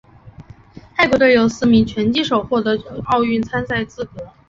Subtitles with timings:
[0.95, 4.13] 泰国队有四名拳击手获得奥运参赛资格。